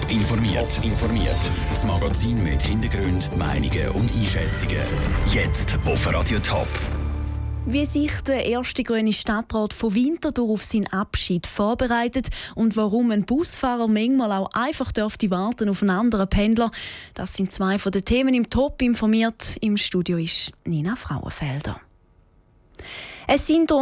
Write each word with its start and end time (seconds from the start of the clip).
Top 0.00 0.10
informiert. 0.10 0.84
informiert. 0.84 1.50
Das 1.70 1.84
Magazin 1.84 2.42
mit 2.42 2.62
Hintergrund, 2.62 3.34
Meinungen 3.36 3.88
und 3.90 4.10
Einschätzungen. 4.12 4.82
Jetzt 5.32 5.78
auf 5.86 6.12
Radio 6.12 6.38
Top. 6.38 6.68
Wie 7.66 7.86
sich 7.86 8.12
der 8.26 8.44
erste 8.46 8.84
grüne 8.84 9.12
Stadtrat 9.12 9.72
von 9.72 9.94
Winterthur 9.94 10.50
auf 10.50 10.64
seinen 10.64 10.86
Abschied 10.88 11.46
vorbereitet 11.46 12.28
und 12.54 12.76
warum 12.76 13.10
ein 13.10 13.24
Busfahrer 13.24 13.88
manchmal 13.88 14.32
auch 14.32 14.50
einfach 14.52 14.92
dürfte 14.92 15.30
warten 15.30 15.68
auf 15.68 15.82
einen 15.82 15.90
anderen 15.90 16.28
Pendler, 16.28 16.70
das 17.14 17.34
sind 17.34 17.50
zwei 17.50 17.78
von 17.78 17.92
den 17.92 18.04
Themen 18.04 18.34
im 18.34 18.50
Top 18.50 18.82
informiert. 18.82 19.56
Im 19.60 19.76
Studio 19.76 20.18
ist 20.18 20.52
Nina 20.64 20.96
Frauenfelder. 20.96 21.80
Es 23.26 23.46
sind 23.46 23.72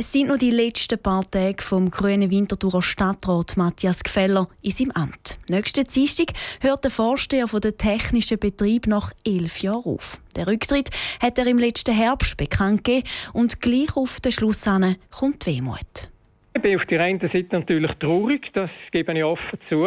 es 0.00 0.12
sind 0.12 0.28
noch 0.28 0.38
die 0.38 0.50
letzten 0.50 0.98
paar 0.98 1.30
Tage 1.30 1.62
vom 1.62 1.90
grünen 1.90 2.30
Winterthurer 2.30 2.80
Stadtrat 2.80 3.58
Matthias 3.58 4.02
Gfeller 4.02 4.48
in 4.62 4.70
seinem 4.70 4.92
Amt. 4.92 5.36
Nächsten 5.50 5.84
Dienstag 5.84 6.28
hört 6.62 6.84
der 6.84 6.90
Vorsteher 6.90 7.46
von 7.46 7.60
der 7.60 7.76
technischen 7.76 8.38
Betrieb 8.38 8.86
nach 8.86 9.12
elf 9.26 9.58
Jahren 9.58 9.84
auf. 9.84 10.18
Der 10.36 10.46
Rücktritt 10.46 10.88
hat 11.20 11.36
er 11.36 11.46
im 11.46 11.58
letzten 11.58 11.94
Herbst 11.94 12.38
bekannt 12.38 12.82
gegeben 12.82 13.06
und 13.34 13.60
gleich 13.60 13.94
auf 13.94 14.20
den 14.20 14.32
Schluss 14.32 14.64
kommt 15.10 15.44
Wehmut. 15.44 16.08
Ich 16.54 16.62
bin 16.62 16.76
auf 16.76 16.86
der 16.86 17.02
einen 17.02 17.20
Seite 17.20 17.48
natürlich 17.50 17.92
traurig, 18.00 18.50
das 18.54 18.70
gebe 18.92 19.12
ich 19.12 19.22
offen 19.22 19.58
zu. 19.68 19.86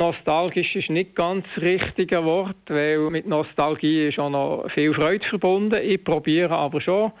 Nostalgisch 0.00 0.74
ist 0.74 0.90
nicht 0.90 1.14
ganz 1.14 1.46
das 1.54 1.62
richtige 1.62 2.24
Wort, 2.24 2.56
weil 2.66 2.98
mit 3.10 3.28
Nostalgie 3.28 4.08
ist 4.08 4.18
auch 4.18 4.30
noch 4.30 4.68
viel 4.72 4.92
Freude 4.92 5.24
verbunden. 5.24 5.78
Ich 5.80 6.02
probiere 6.02 6.50
aber 6.50 6.80
schon, 6.80 7.12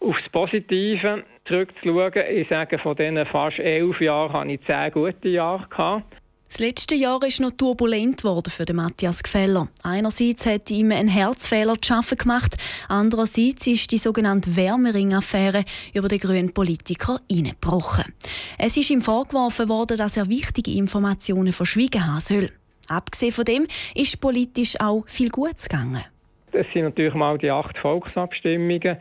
aufs 0.00 0.28
Positive 0.30 1.24
zurückzuschauen. 1.44 2.24
Ich 2.30 2.48
sage, 2.48 2.78
von 2.78 2.96
diesen 2.96 3.24
fast 3.26 3.58
elf 3.58 4.00
Jahren 4.00 4.32
hatte 4.32 4.52
ich 4.52 4.60
zehn 4.64 4.92
gute 4.92 5.28
Jahre. 5.28 5.66
Gehabt. 5.68 6.18
Das 6.48 6.60
letzte 6.60 6.94
Jahr 6.94 7.22
ist 7.24 7.40
noch 7.40 7.50
turbulent 7.50 8.24
worden 8.24 8.50
für 8.50 8.64
Matthias 8.72 9.22
Gfeller. 9.22 9.68
Einerseits 9.82 10.46
hat 10.46 10.70
ihm 10.70 10.92
ein 10.92 11.06
Herzfehler 11.06 11.74
zu 11.74 11.88
schaffen 11.88 12.16
gemacht, 12.16 12.56
andererseits 12.88 13.66
ist 13.66 13.90
die 13.90 13.98
sogenannte 13.98 14.56
Wärmering-Affäre 14.56 15.64
über 15.92 16.08
den 16.08 16.18
grünen 16.18 16.54
Politiker 16.54 17.20
eingebrochen. 17.30 18.14
Es 18.56 18.78
ist 18.78 18.88
ihm 18.88 19.02
vorgeworfen 19.02 19.68
worden, 19.68 19.98
dass 19.98 20.16
er 20.16 20.30
wichtige 20.30 20.70
Informationen 20.70 21.52
verschwiegen 21.52 22.06
haben 22.06 22.20
soll. 22.20 22.50
Abgesehen 22.88 23.32
von 23.32 23.44
dem 23.44 23.66
ist 23.94 24.18
politisch 24.18 24.80
auch 24.80 25.06
viel 25.06 25.28
Gutes 25.28 25.68
gegangen. 25.68 26.04
Es 26.52 26.66
sind 26.72 26.84
natürlich 26.84 27.14
mal 27.14 27.36
die 27.36 27.50
acht 27.50 27.76
Volksabstimmungen 27.76 28.96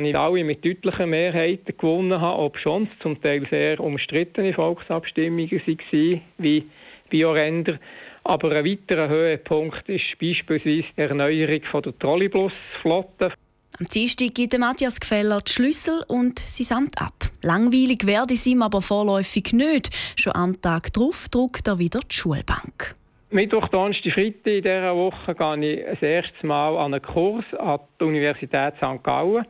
die 0.00 0.10
ich 0.10 0.16
alle 0.16 0.44
mit 0.44 0.64
deutlichen 0.64 1.10
Mehrheiten 1.10 1.76
gewonnen 1.76 2.20
habe, 2.20 2.42
ob 2.42 2.58
schon 2.58 2.88
zum 3.00 3.20
Teil 3.20 3.46
sehr 3.48 3.80
umstrittene 3.80 4.52
Volksabstimmungen 4.52 5.50
waren, 5.50 6.20
wie 6.38 6.64
Bioränder. 7.10 7.78
Aber 8.24 8.52
ein 8.52 8.64
weiterer 8.64 9.08
Höhepunkt 9.08 9.88
ist 9.88 10.18
beispielsweise 10.20 10.82
die 10.82 10.84
Erneuerung 10.96 11.82
der 11.82 11.98
Trolleybusflotte. 11.98 13.32
Am 13.78 13.86
Dienstag 13.88 14.34
gibt 14.34 14.56
Matthias 14.58 15.00
Gfeller 15.00 15.40
die 15.40 15.52
Schlüssel 15.52 16.04
und 16.06 16.38
sein 16.38 16.76
Amt 16.76 17.00
ab. 17.00 17.30
Langweilig 17.42 18.06
werde 18.06 18.34
es 18.34 18.46
ihm 18.46 18.62
aber 18.62 18.82
vorläufig 18.82 19.52
nicht. 19.52 19.90
Schon 20.14 20.34
am 20.34 20.60
Tag 20.60 20.92
darauf 20.92 21.28
druckt 21.28 21.66
er 21.66 21.78
wieder 21.78 22.00
die 22.00 22.14
Schulbank. 22.14 22.94
Mittwoch, 23.32 23.68
Donnerstag, 23.68 24.12
Freitag 24.12 24.46
in 24.46 24.62
dieser 24.62 24.94
Woche 24.94 25.34
gehe 25.34 25.80
ich 25.80 25.86
das 25.86 26.02
erste 26.02 26.46
Mal 26.46 26.76
an 26.76 26.92
einen 26.92 27.00
Kurs 27.00 27.46
an 27.58 27.80
die 27.98 28.04
Universität 28.04 28.74
St. 28.76 29.02
Gallen. 29.02 29.46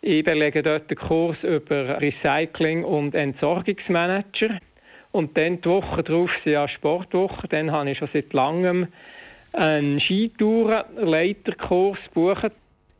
Ich 0.00 0.24
belege 0.24 0.62
dort 0.62 0.88
einen 0.88 0.96
Kurs 0.96 1.36
über 1.42 2.00
Recycling 2.00 2.82
und 2.82 3.14
Entsorgungsmanager. 3.14 4.58
Und 5.12 5.36
dann 5.36 5.60
die 5.60 5.68
Woche 5.68 6.02
darauf 6.02 6.30
sind 6.42 6.54
ja 6.54 6.66
Sportwoche. 6.66 7.46
Dann 7.48 7.70
habe 7.70 7.90
ich 7.90 7.98
schon 7.98 8.08
seit 8.10 8.32
langem 8.32 8.88
einen 9.52 10.00
Skitourenleiterkurs 10.00 11.98
gebucht. 12.14 12.52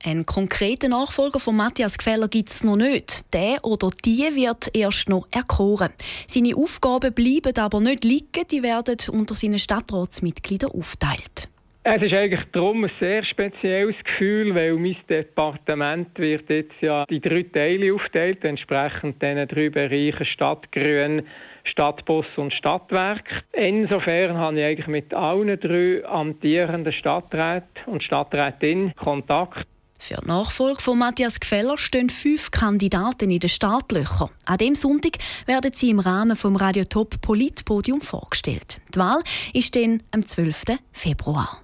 Einen 0.02 0.24
konkreten 0.24 0.92
Nachfolger 0.92 1.38
von 1.38 1.56
Matthias 1.56 1.98
Gfeller 1.98 2.28
gibt 2.28 2.48
es 2.48 2.64
noch 2.64 2.76
nicht. 2.76 3.22
Der 3.34 3.62
oder 3.64 3.90
die 4.02 4.34
wird 4.34 4.74
erst 4.74 5.10
noch 5.10 5.28
erkoren. 5.30 5.92
Seine 6.26 6.56
Aufgaben 6.56 7.12
bleiben 7.12 7.56
aber 7.58 7.80
nicht 7.80 8.04
liegen, 8.04 8.46
die 8.50 8.62
werden 8.62 8.96
unter 9.12 9.34
seinen 9.34 9.58
Stadtratsmitgliedern 9.58 10.70
aufteilt. 10.70 11.48
Es 11.82 12.00
ist 12.02 12.14
eigentlich 12.14 12.44
darum 12.52 12.84
ein 12.84 12.90
sehr 12.98 13.22
spezielles 13.24 13.96
Gefühl, 14.02 14.54
weil 14.54 14.74
mein 14.74 14.96
Departement 15.08 16.18
wird 16.18 16.48
jetzt 16.48 16.80
ja 16.80 17.04
die 17.04 17.20
drei 17.20 17.42
Teile 17.42 17.94
aufteilt, 17.94 18.42
entsprechend 18.44 19.20
diesen 19.22 19.48
drei 19.48 19.68
Bereichen 19.68 20.24
Stadtgrün, 20.24 21.22
Stadtbus 21.64 22.26
und 22.36 22.54
Stadtwerk. 22.54 23.44
Insofern 23.52 24.38
habe 24.38 24.60
ich 24.60 24.64
eigentlich 24.64 24.86
mit 24.86 25.12
allen 25.12 25.60
drei 25.60 26.04
amtierenden 26.06 26.92
Stadträten 26.92 27.84
und 27.86 28.02
Stadträtinnen 28.02 28.94
Kontakt. 28.96 29.66
Für 30.02 30.16
die 30.22 30.28
Nachfolge 30.28 30.80
von 30.80 30.98
Matthias 30.98 31.38
Gfeller 31.40 31.76
stehen 31.76 32.08
fünf 32.08 32.50
Kandidaten 32.50 33.30
in 33.30 33.38
den 33.38 33.50
Startlöchern. 33.50 34.30
An 34.46 34.56
dem 34.56 34.74
Sonntag 34.74 35.18
werden 35.44 35.72
sie 35.74 35.90
im 35.90 36.00
Rahmen 36.00 36.36
vom 36.36 36.56
Radio 36.56 36.84
Top 36.84 37.20
Politpodium 37.20 38.00
vorgestellt. 38.00 38.80
Die 38.94 38.98
Wahl 38.98 39.22
ist 39.52 39.76
dann 39.76 40.02
am 40.10 40.26
12. 40.26 40.78
Februar. 40.90 41.60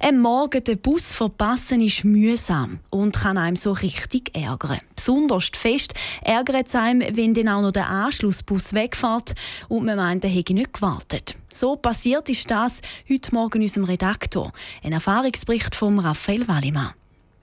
Am 0.00 0.20
Morgen 0.20 0.62
den 0.64 0.78
Bus 0.78 1.12
verpassen 1.12 1.80
ist 1.80 2.04
mühsam 2.04 2.80
und 2.90 3.14
kann 3.14 3.38
einem 3.38 3.56
so 3.56 3.72
richtig 3.72 4.36
ärgern. 4.36 4.80
Besonders 4.96 5.50
fest 5.54 5.94
ärgert 6.22 6.68
es 6.68 6.74
einem, 6.74 7.16
wenn 7.16 7.34
dann 7.34 7.48
auch 7.48 7.62
noch 7.62 7.72
der 7.72 7.88
Anschlussbus 7.88 8.72
wegfährt 8.72 9.34
und 9.68 9.84
man 9.84 9.96
meint, 9.96 10.24
er 10.24 10.30
hätte 10.30 10.54
nicht 10.54 10.72
gewartet. 10.72 11.36
So 11.52 11.76
passiert 11.76 12.28
ist 12.28 12.50
das 12.50 12.80
heute 13.08 13.34
Morgen 13.34 13.62
unserem 13.62 13.84
Redaktor. 13.84 14.52
Ein 14.82 14.92
Erfahrungsbericht 14.92 15.74
von 15.74 15.98
Raphael 15.98 16.48
Wallimann. 16.48 16.94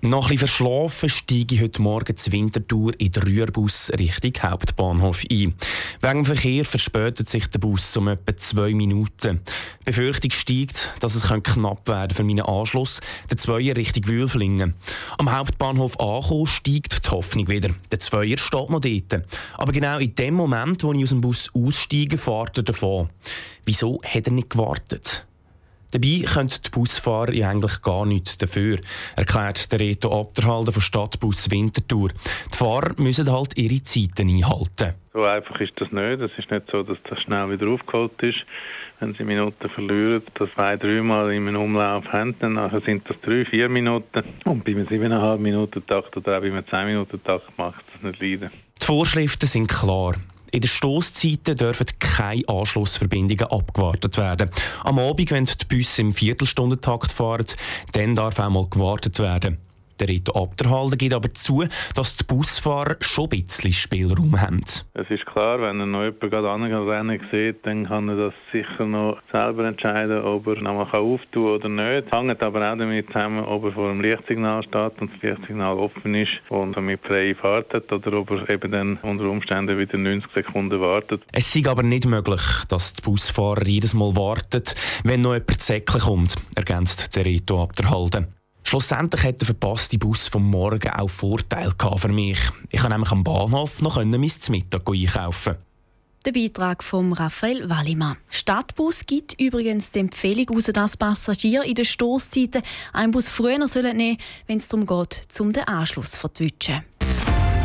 Nach 0.03 0.31
ein 0.31 0.37
verschlafen 0.39 1.09
steige 1.09 1.53
ich 1.53 1.61
heute 1.61 1.79
Morgen 1.79 2.17
zur 2.17 2.33
Wintertour 2.33 2.99
in 2.99 3.11
den 3.11 3.21
Rührbus 3.21 3.91
Richtung 3.99 4.33
Hauptbahnhof 4.41 5.23
ein. 5.29 5.53
Wegen 6.01 6.25
Verkehr 6.25 6.65
verspätet 6.65 7.29
sich 7.29 7.45
der 7.45 7.59
Bus 7.59 7.95
um 7.95 8.07
etwa 8.07 8.35
zwei 8.35 8.73
Minuten. 8.73 9.41
Die 9.81 9.85
Befürchtung 9.85 10.31
steigt, 10.31 10.89
dass 11.01 11.13
es 11.13 11.21
knapp 11.21 11.87
werden 11.87 12.15
für 12.15 12.23
meinen 12.23 12.41
Anschluss, 12.41 12.99
der 13.29 13.37
Zweier 13.37 13.77
Richtung 13.77 14.07
Wülflingen. 14.07 14.73
Am 15.19 15.31
Hauptbahnhof 15.31 15.99
ankommen, 15.99 16.47
steigt 16.47 17.05
die 17.05 17.09
Hoffnung 17.11 17.47
wieder. 17.47 17.69
Der 17.91 17.99
Zweier 17.99 18.39
steht 18.39 18.71
noch 18.71 18.81
dort. 18.81 19.27
Aber 19.55 19.71
genau 19.71 19.99
in 19.99 20.15
dem 20.15 20.33
Moment, 20.33 20.83
wo 20.83 20.93
ich 20.93 21.03
aus 21.03 21.09
dem 21.09 21.21
Bus 21.21 21.51
aussteige, 21.53 22.17
fährt 22.17 22.57
er 22.57 22.63
davon. 22.63 23.09
Wieso 23.65 24.01
hat 24.03 24.25
er 24.25 24.33
nicht 24.33 24.49
gewartet? 24.49 25.27
Dabei 25.91 26.23
können 26.25 26.49
die 26.49 26.69
Busfahrer 26.69 27.33
ja 27.33 27.49
eigentlich 27.49 27.81
gar 27.81 28.05
nichts 28.05 28.37
dafür, 28.37 28.79
erklärt 29.15 29.71
der 29.71 29.79
Reto 29.79 30.19
Abderhalden 30.19 30.73
von 30.73 30.81
Stadtbus 30.81 31.51
Winterthur. 31.51 32.09
Die 32.53 32.57
Fahrer 32.57 32.93
müssen 32.97 33.31
halt 33.31 33.57
ihre 33.57 33.83
Zeiten 33.83 34.29
einhalten. 34.29 34.93
So 35.13 35.23
einfach 35.23 35.59
ist 35.59 35.73
das 35.75 35.91
nicht. 35.91 36.21
Es 36.21 36.31
ist 36.37 36.49
nicht 36.49 36.71
so, 36.71 36.83
dass 36.83 36.97
das 37.09 37.19
schnell 37.19 37.49
wieder 37.51 37.67
aufgeholt 37.67 38.21
ist. 38.21 38.45
Wenn 39.01 39.13
sie 39.13 39.25
Minuten 39.25 39.69
verlieren, 39.69 40.23
das 40.35 40.49
zwei, 40.53 40.77
dreimal 40.77 41.33
in 41.33 41.47
einem 41.47 41.61
Umlauf 41.61 42.05
haben, 42.13 42.35
dann 42.39 42.81
sind 42.85 43.09
das 43.09 43.19
drei, 43.21 43.43
vier 43.43 43.67
Minuten. 43.67 44.23
Und 44.45 44.63
bei 44.63 44.71
einem 44.71 44.87
siebeneinhalb 44.87 45.41
Minuten 45.41 45.85
Takt 45.85 46.15
oder 46.15 46.37
auch 46.37 46.41
bei 46.41 46.47
einem 46.47 46.65
zehn 46.65 46.85
Minuten 46.85 47.21
Takt 47.23 47.57
macht 47.57 47.83
das 47.93 48.03
nicht 48.03 48.21
leiden. 48.21 48.51
Die 48.81 48.85
Vorschriften 48.85 49.47
sind 49.47 49.67
klar. 49.67 50.13
In 50.51 50.61
den 50.61 50.67
Stoßzeiten 50.67 51.55
dürfen 51.55 51.87
keine 51.99 52.47
Anschlussverbindungen 52.47 53.47
abgewartet 53.47 54.17
werden. 54.17 54.49
Am 54.83 54.99
Abend, 54.99 55.31
wenn 55.31 55.45
die 55.45 55.65
Busse 55.65 56.01
im 56.01 56.13
Viertelstundentakt 56.13 57.11
fahren, 57.11 57.45
dann 57.93 58.15
darf 58.15 58.37
auch 58.39 58.49
mal 58.49 58.67
gewartet 58.69 59.19
werden. 59.19 59.57
Der 60.01 60.07
Rito 60.07 60.31
Abderhalden 60.33 60.97
gibt 60.97 61.13
aber 61.13 61.31
zu, 61.31 61.63
dass 61.93 62.17
die 62.17 62.23
Busfahrer 62.23 62.95
schon 63.01 63.29
ein 63.31 63.45
bisschen 63.45 63.71
Spielraum 63.71 64.41
haben. 64.41 64.63
Es 64.95 65.11
ist 65.11 65.27
klar, 65.27 65.61
wenn 65.61 65.79
er 65.79 65.85
noch 65.85 66.01
jemanden 66.01 66.29
gerade 66.31 66.89
Rennen 66.89 67.21
sieht, 67.31 67.63
dann 67.67 67.85
kann 67.85 68.09
er 68.09 68.15
das 68.15 68.33
sicher 68.51 68.87
noch 68.87 69.19
selber 69.31 69.65
entscheiden, 69.65 70.23
ob 70.23 70.47
er 70.47 70.55
noch 70.55 70.73
mal 70.73 70.89
auftun 70.91 71.61
kann 71.61 71.71
oder 71.71 72.01
nicht. 72.01 72.11
Hängt 72.11 72.41
aber 72.41 72.71
auch 72.71 72.77
damit 72.79 73.07
zusammen, 73.09 73.45
ob 73.45 73.65
er 73.65 73.73
vor 73.73 73.89
dem 73.89 74.01
Lichtsignal 74.01 74.63
steht 74.63 74.99
und 74.99 75.11
das 75.13 75.21
Lichtsignal 75.21 75.77
offen 75.77 76.15
ist 76.15 76.41
und 76.49 76.75
damit 76.75 77.05
freie 77.05 77.35
Fahrt 77.35 77.71
hat 77.71 77.93
oder 77.93 78.17
ob 78.17 78.31
er 78.31 78.49
eben 78.49 78.71
dann 78.71 78.97
unter 79.03 79.25
Umständen 79.29 79.77
wieder 79.77 79.99
90 79.99 80.31
Sekunden 80.33 80.81
wartet. 80.81 81.21
Es 81.31 81.55
ist 81.55 81.67
aber 81.67 81.83
nicht 81.83 82.07
möglich, 82.07 82.41
dass 82.69 82.93
die 82.93 83.03
Busfahrer 83.03 83.67
jedes 83.67 83.93
Mal 83.93 84.15
warten, 84.15 84.63
wenn 85.03 85.21
noch 85.21 85.33
jemand 85.33 85.61
Säckchen 85.61 86.01
kommt, 86.01 86.35
ergänzt 86.55 87.15
der 87.15 87.23
Rito 87.25 87.61
Abderhalden. 87.61 88.40
Schlussendlich 88.71 89.23
hat 89.23 89.41
der 89.41 89.47
verpasste 89.47 89.97
Bus 89.97 90.29
vom 90.29 90.49
Morgen 90.49 90.89
auch 90.91 91.09
Vorteile 91.09 91.73
für 91.97 92.07
mich. 92.07 92.39
Ich 92.69 92.79
konnte 92.79 92.93
nämlich 92.93 93.11
am 93.11 93.21
Bahnhof 93.21 93.81
noch 93.81 93.97
mein 93.97 94.11
Mittag 94.11 94.89
einkaufen. 94.89 95.57
Der 96.25 96.31
Beitrag 96.31 96.81
von 96.81 97.11
Raphael 97.11 97.69
Wallimann. 97.69 98.15
Stadtbus 98.29 99.05
gibt 99.05 99.37
übrigens 99.41 99.91
die 99.91 99.99
Empfehlung 99.99 100.45
heraus, 100.47 100.71
dass 100.71 100.95
Passagiere 100.95 101.67
in 101.67 101.75
den 101.75 101.83
Stoßzeiten 101.83 102.61
einen 102.93 103.11
Bus 103.11 103.27
früher 103.27 103.57
nehmen 103.57 103.67
sollen, 103.67 104.17
wenn 104.47 104.57
es 104.57 104.69
darum 104.69 104.85
geht, 104.85 105.27
um 105.41 105.51
den 105.51 105.65
Anschluss 105.65 106.11
zu 106.11 106.19
verwischen. 106.19 106.85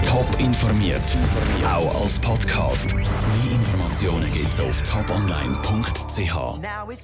Top 0.02 0.28
informiert, 0.40 1.16
auch 1.64 2.02
als 2.02 2.18
Podcast. 2.18 2.92
Mehr 2.96 3.06
Informationen 3.52 3.86
Informationen 3.96 4.30
gibt's 4.30 4.60
auf 4.60 4.82
toponline.ch. 4.82 6.36